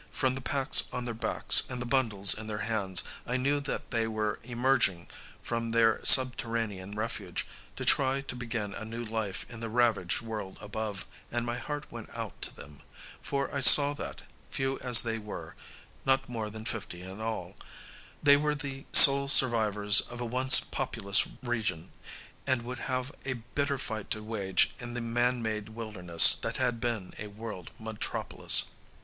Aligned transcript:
From 0.11 0.33
the 0.33 0.41
packs 0.41 0.85
on 0.91 1.05
their 1.05 1.13
backs 1.13 1.61
and 1.69 1.79
the 1.79 1.85
bundles 1.85 2.33
in 2.33 2.47
their 2.47 2.63
hands, 2.65 3.03
I 3.27 3.37
knew 3.37 3.59
that 3.59 3.91
they 3.91 4.07
were 4.07 4.39
emerging 4.43 5.07
from 5.43 5.69
their 5.69 6.03
subterranean 6.03 6.95
refuge, 6.97 7.45
to 7.75 7.85
try 7.85 8.21
to 8.21 8.35
begin 8.35 8.73
a 8.73 8.83
new 8.83 9.05
life 9.05 9.45
in 9.47 9.59
the 9.59 9.69
ravaged 9.69 10.21
world 10.23 10.57
above; 10.59 11.05
and 11.31 11.45
my 11.45 11.59
heart 11.59 11.91
went 11.91 12.09
out 12.15 12.41
to 12.41 12.55
them, 12.55 12.81
for 13.21 13.53
I 13.53 13.61
saw 13.61 13.93
that, 13.93 14.23
few 14.49 14.79
as 14.79 15.03
they 15.03 15.19
were 15.19 15.53
not 16.03 16.27
more 16.27 16.49
than 16.49 16.65
fifty 16.65 17.03
in 17.03 17.21
all 17.21 17.55
they 18.23 18.37
were 18.37 18.55
the 18.55 18.85
sole 18.91 19.27
survivors 19.27 20.01
of 20.01 20.19
a 20.19 20.25
once 20.25 20.59
populous 20.59 21.27
region, 21.43 21.91
and 22.47 22.63
would 22.63 22.79
have 22.89 23.11
a 23.23 23.33
bitter 23.33 23.77
fight 23.77 24.09
to 24.09 24.23
wage 24.23 24.71
in 24.79 24.95
the 24.95 24.99
man 25.01 25.43
made 25.43 25.69
wilderness 25.69 26.33
that 26.33 26.57
had 26.57 26.79
been 26.79 27.13
a 27.19 27.27
world 27.27 27.69
metropolis. 27.79 28.63